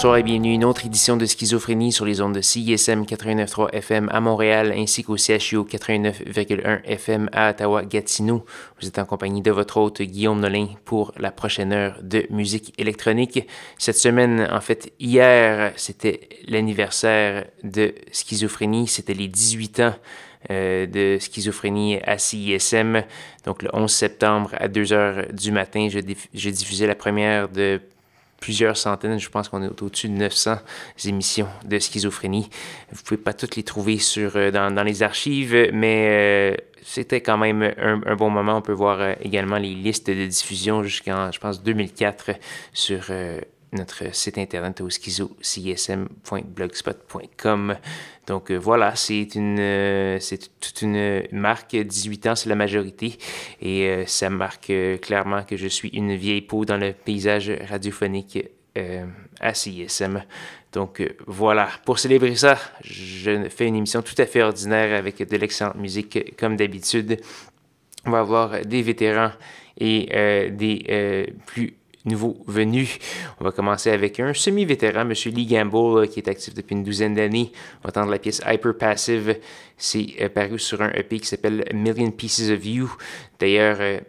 [0.00, 3.68] Bonsoir et bienvenue à une autre édition de Schizophrénie sur les ondes de CISM 89.3
[3.74, 8.46] FM à Montréal ainsi qu'au CHU 89.1 FM à Ottawa-Gatineau.
[8.80, 12.72] Vous êtes en compagnie de votre hôte Guillaume Nolin pour la prochaine heure de musique
[12.78, 13.46] électronique.
[13.76, 19.94] Cette semaine, en fait, hier, c'était l'anniversaire de Schizophrénie, c'était les 18 ans.
[20.50, 23.02] Euh, de schizophrénie à CISM.
[23.44, 25.98] Donc le 11 septembre à 2 h du matin, je,
[26.32, 27.78] je diffusais la première de
[28.40, 30.56] plusieurs centaines, je pense qu'on est au-dessus de 900
[31.04, 32.48] émissions de schizophrénie.
[32.90, 37.20] Vous pouvez pas toutes les trouver sur, euh, dans, dans les archives, mais euh, c'était
[37.20, 38.56] quand même un, un, bon moment.
[38.56, 42.30] On peut voir euh, également les listes de diffusion jusqu'en, je pense, 2004
[42.72, 43.10] sur
[43.72, 47.76] notre site internet au schizo.csm.blogspot.com.
[48.26, 51.76] Donc euh, voilà, c'est une, euh, c'est toute une marque.
[51.76, 53.18] 18 ans, c'est la majorité.
[53.60, 58.38] Et euh, ça marque clairement que je suis une vieille peau dans le paysage radiophonique
[59.40, 60.22] à CISM.
[60.72, 65.36] Donc voilà, pour célébrer ça, je fais une émission tout à fait ordinaire avec de
[65.36, 67.20] l'excellente musique comme d'habitude.
[68.06, 69.32] On va avoir des vétérans
[69.76, 70.06] et
[70.52, 72.98] des plus nouveau venu.
[73.40, 75.12] On va commencer avec un semi-vétéran, M.
[75.26, 77.52] Lee Gamble, qui est actif depuis une douzaine d'années.
[77.78, 79.38] On va entendre la pièce Hyper Passive.
[79.76, 82.90] C'est euh, paru sur un EP qui s'appelle Million Pieces of You.
[83.38, 84.00] D'ailleurs, euh,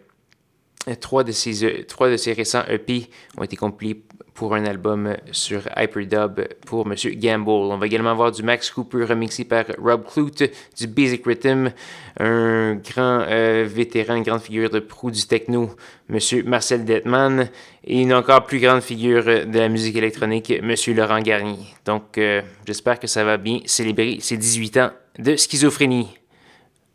[1.00, 4.02] trois, de ces, euh, trois de récents EP ont été compilés
[4.34, 6.94] pour un album sur Hyperdub pour M.
[7.16, 7.50] Gamble.
[7.50, 11.70] On va également avoir du Max Cooper remixé par Rob Clute, du Basic Rhythm,
[12.18, 15.70] un grand euh, vétéran, une grande figure de proue du techno,
[16.08, 16.18] M.
[16.46, 17.48] Marcel Detman,
[17.84, 20.74] et une encore plus grande figure de la musique électronique, M.
[20.96, 21.58] Laurent Garnier.
[21.84, 26.08] Donc, euh, j'espère que ça va bien célébrer ses 18 ans de schizophrénie.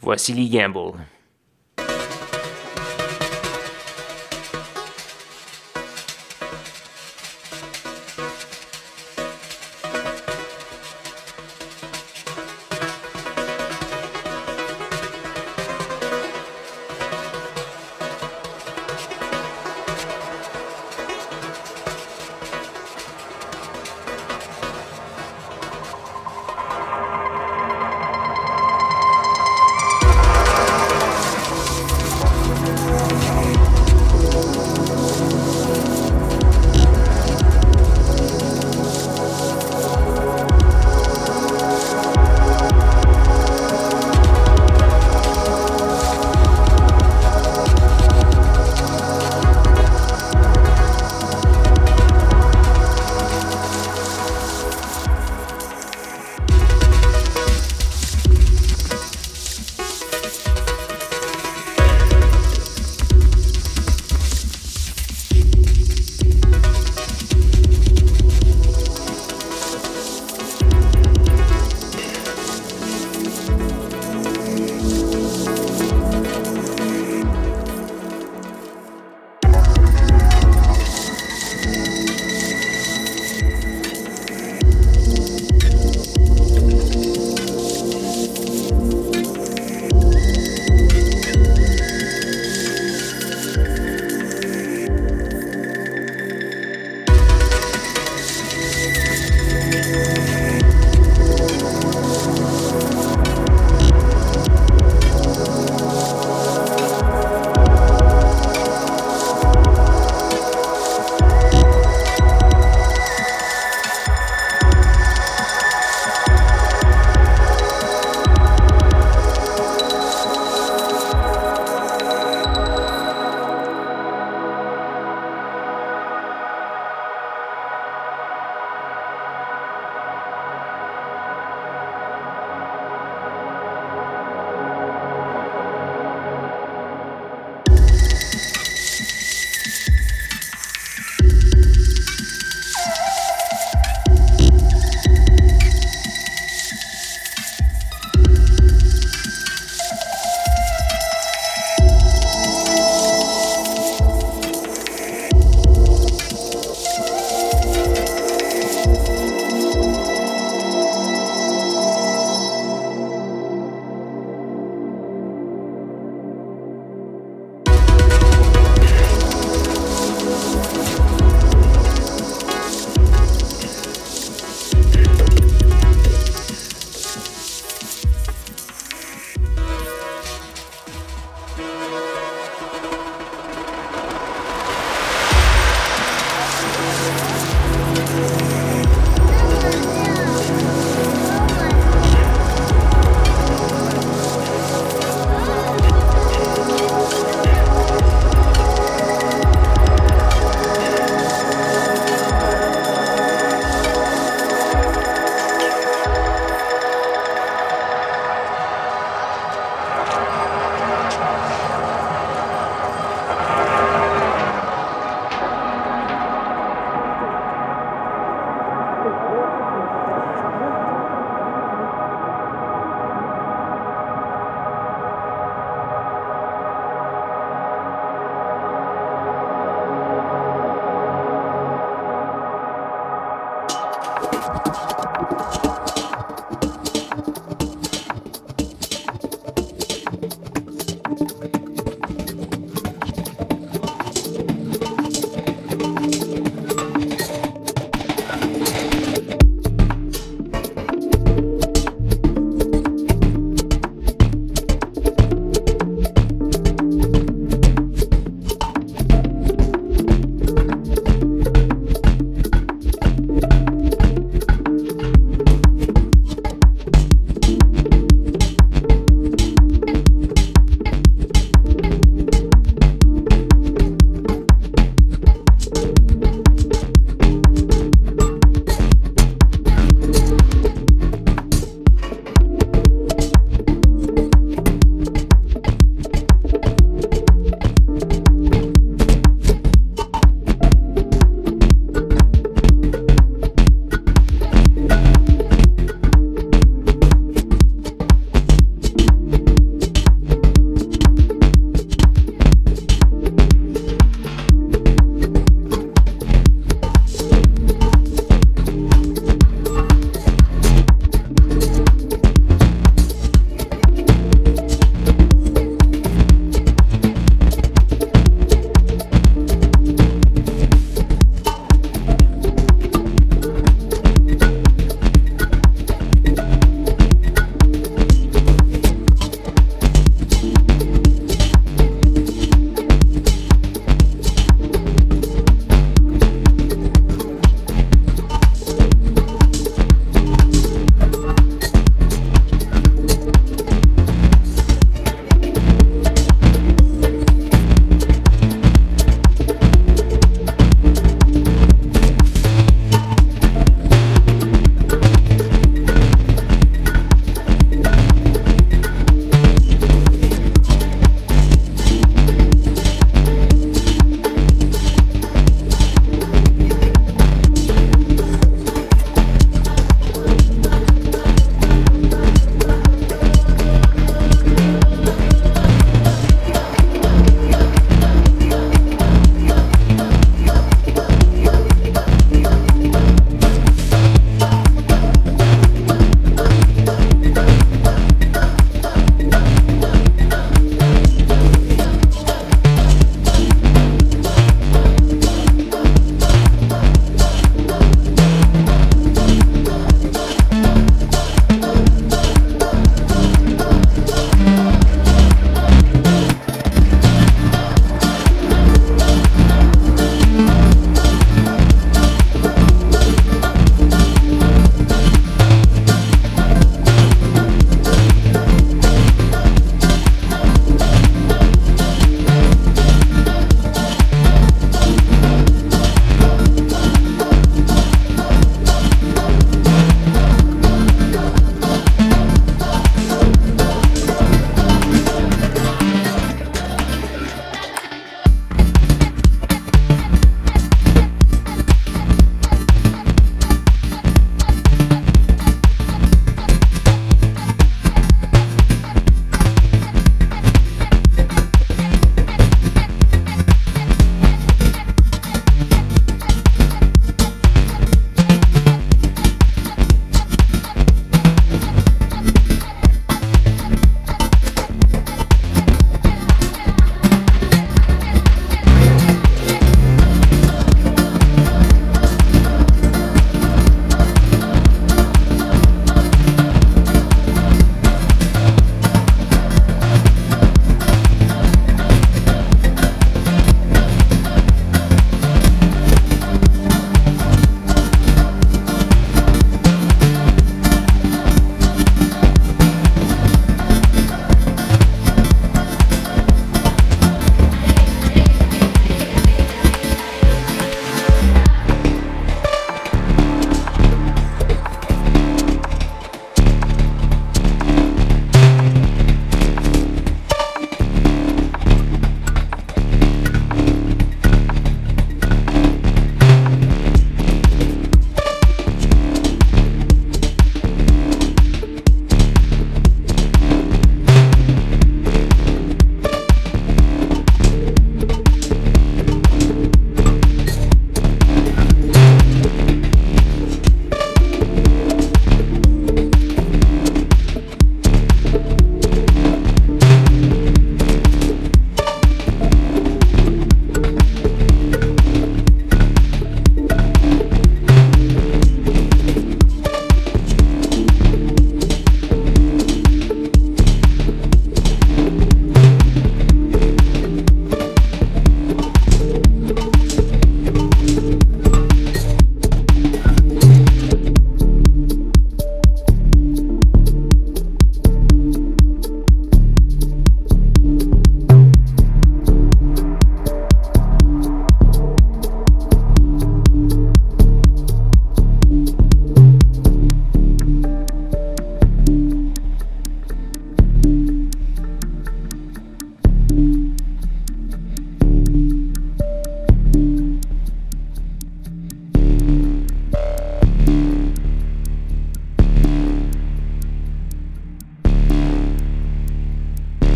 [0.00, 0.92] Voici Lee Gamble.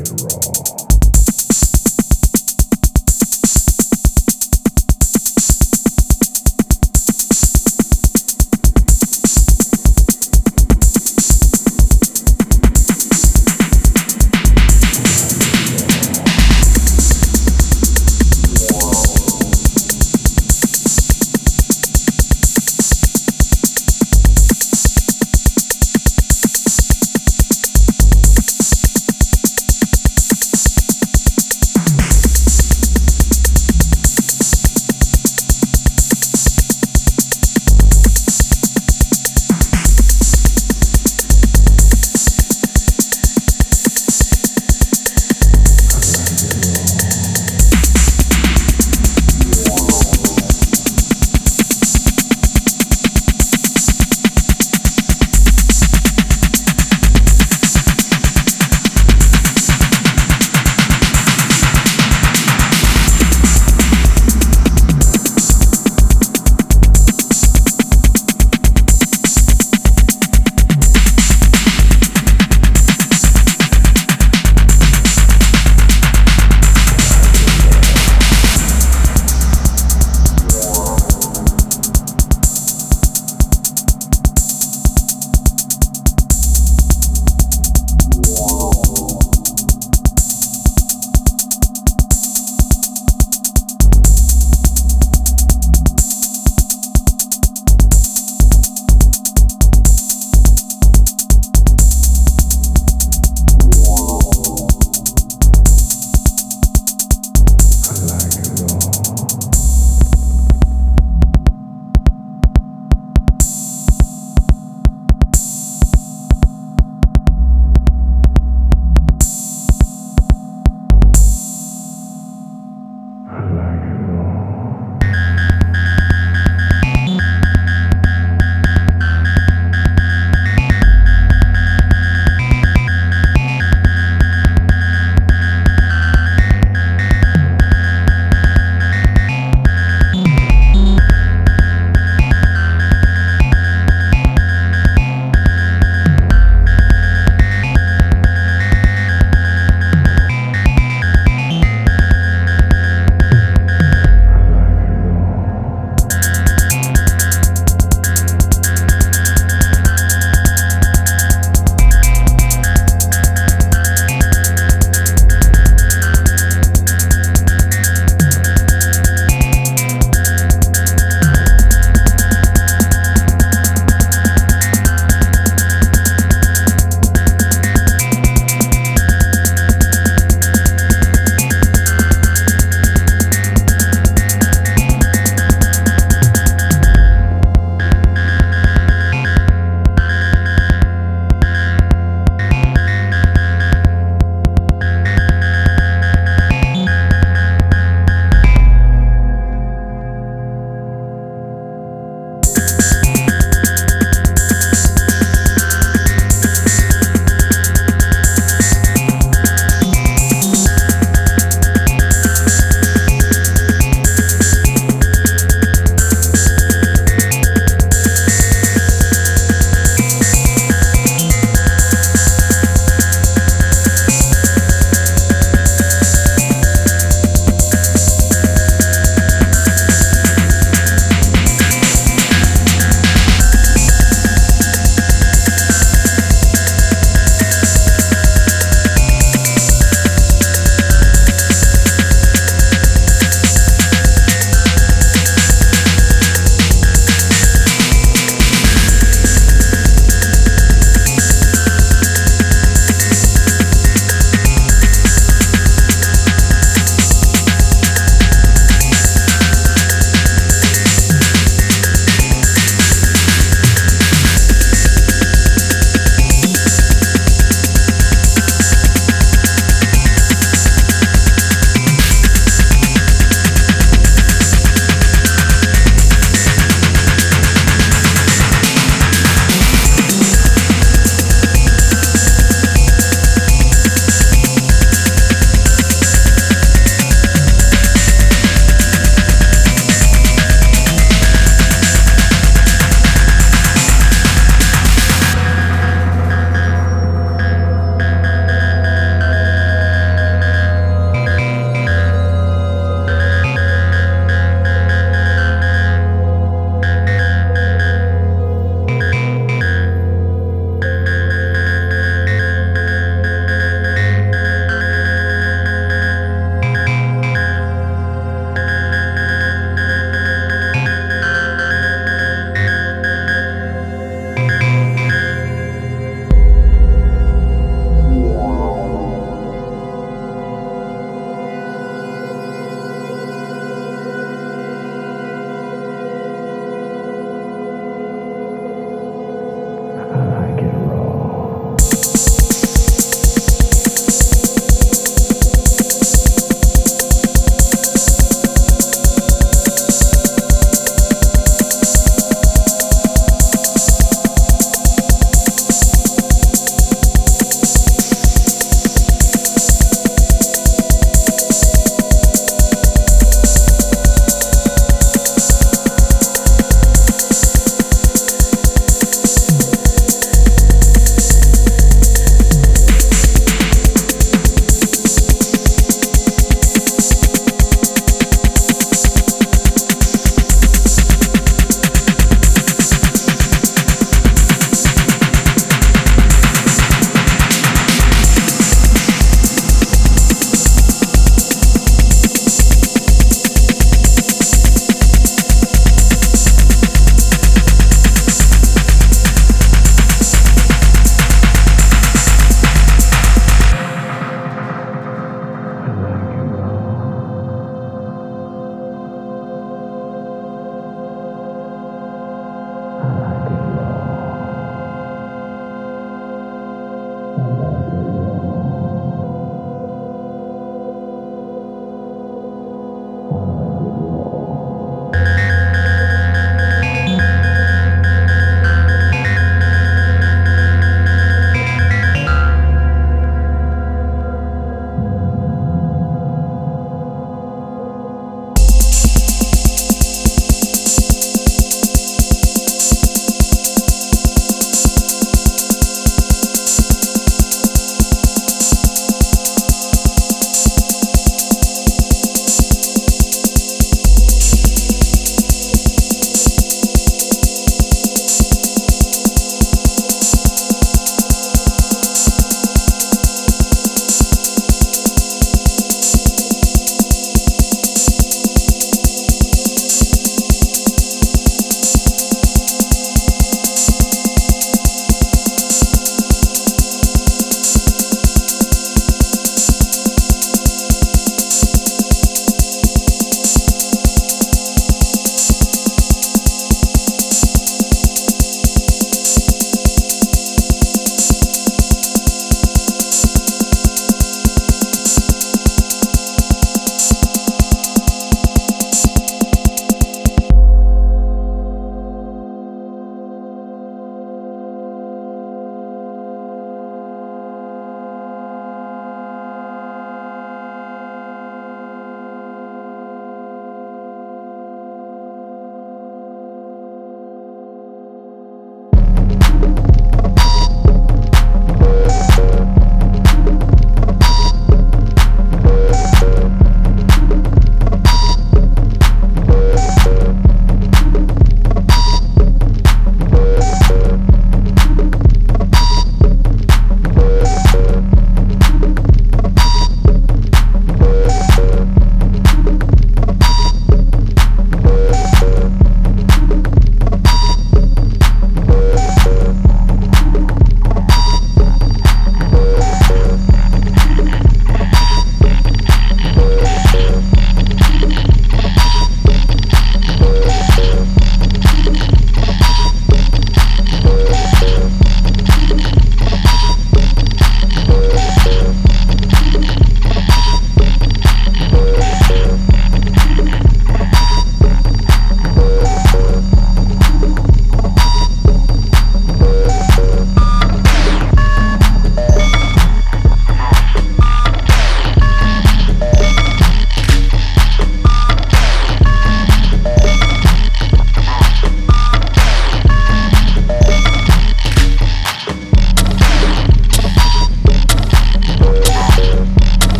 [0.00, 0.79] it raw.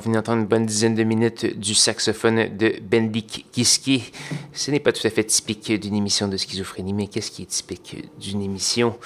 [0.00, 4.10] Vous venez d'entendre une bonne dizaine de minutes du saxophone de Bendik Kiski.
[4.54, 7.46] Ce n'est pas tout à fait typique d'une émission de schizophrénie, mais qu'est-ce qui est
[7.46, 8.96] typique d'une émission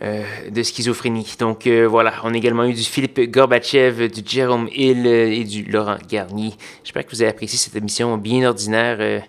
[0.00, 1.36] euh, de schizophrénie?
[1.38, 5.44] Donc euh, voilà, on a également eu du Philippe Gorbatchev, du Jérôme Hill euh, et
[5.44, 6.54] du Laurent Garnier.
[6.84, 9.22] J'espère que vous avez apprécié cette émission bien ordinaire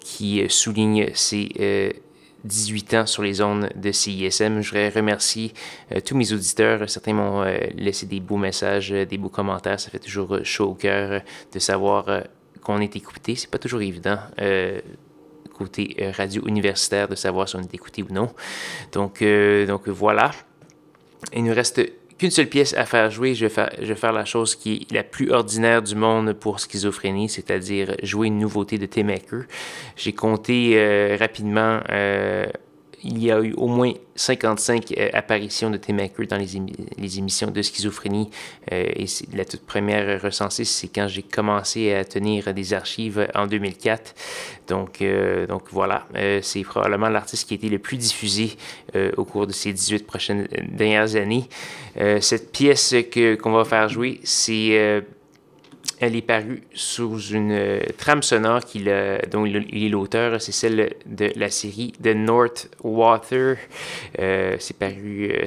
[0.00, 2.01] qui souligne ces
[2.44, 4.60] 18 ans sur les zones de CISM.
[4.60, 5.52] Je voudrais remercier
[5.92, 6.88] euh, tous mes auditeurs.
[6.88, 9.78] Certains m'ont euh, laissé des beaux messages, euh, des beaux commentaires.
[9.78, 11.22] Ça fait toujours chaud au cœur
[11.52, 12.22] de savoir
[12.62, 13.34] qu'on est écouté.
[13.34, 14.18] C'est pas toujours évident
[15.54, 18.30] côté radio universitaire de savoir si on est écouté ou non.
[18.92, 20.30] Donc, donc voilà.
[21.34, 21.80] Il nous reste
[22.22, 25.32] qu'une seule pièce à faire jouer, je vais faire, la chose qui est la plus
[25.32, 29.08] ordinaire du monde pour schizophrénie, c'est-à-dire jouer une nouveauté de Tim.
[29.96, 32.46] J'ai compté euh, rapidement euh,
[33.04, 37.50] il y a eu au moins 55 euh, apparitions de Tim Acker dans les, émissions
[37.50, 38.30] de schizophrénie.
[38.72, 43.46] Euh, et la toute première recensée, c'est quand j'ai commencé à tenir des archives en
[43.46, 44.14] 2004.
[44.68, 46.06] Donc, euh, donc voilà,
[46.42, 48.56] c'est probablement l'artiste qui a été le plus diffusé
[49.16, 51.48] au cours de ces 18 prochaines dernières années.
[52.20, 52.94] cette pièce
[53.42, 55.02] qu'on va faire jouer, c'est
[56.02, 58.60] elle est parue sous une euh, trame sonore
[59.30, 60.42] dont il est l'auteur.
[60.42, 63.56] C'est celle de la série The North Water.
[64.18, 65.46] Euh, c'est paru, euh,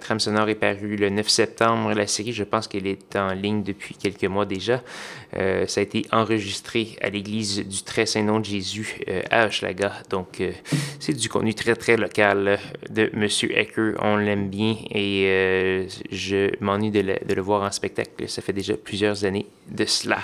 [0.00, 1.92] trame sonore est parue le 9 septembre.
[1.94, 4.82] La série, je pense qu'elle est en ligne depuis quelques mois déjà.
[5.36, 9.92] Euh, ça a été enregistré à l'église du Très Saint-Nom de Jésus euh, à Hochelaga.
[10.10, 10.52] Donc, euh,
[11.00, 12.58] c'est du contenu très, très local
[12.90, 13.28] de M.
[13.50, 13.94] Ecker.
[14.00, 18.28] On l'aime bien et je m'ennuie de, de, le voir en spectacle.
[18.28, 20.18] Ça fait déjà plusieurs années de cela.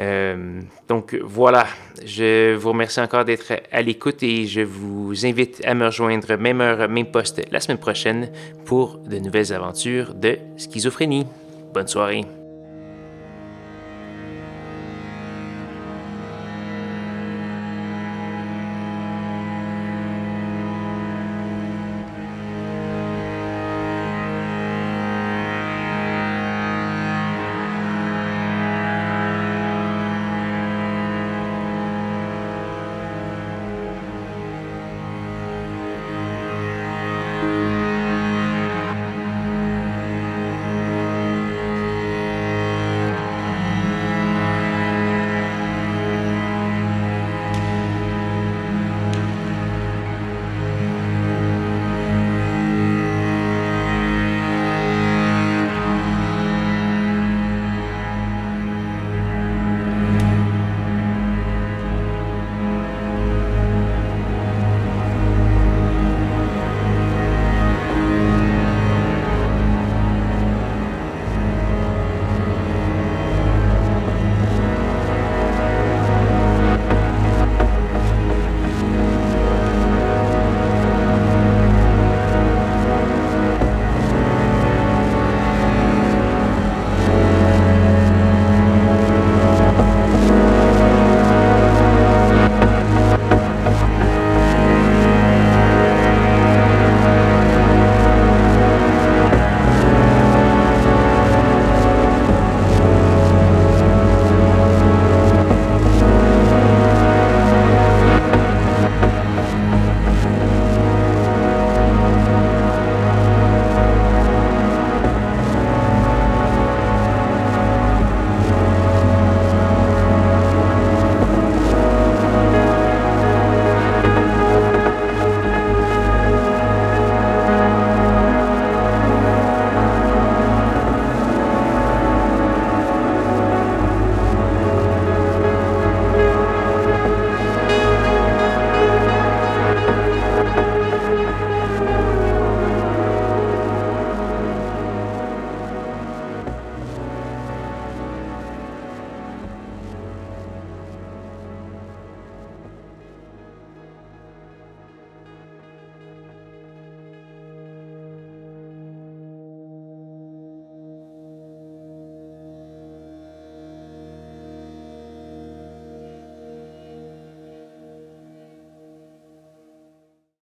[0.00, 1.66] Euh, donc voilà,
[2.04, 6.60] je vous remercie encore d'être à l'écoute et je vous invite à me rejoindre même
[6.60, 8.30] heure, même poste la semaine prochaine
[8.64, 11.26] pour de nouvelles aventures de schizophrénie.
[11.72, 12.24] Bonne soirée.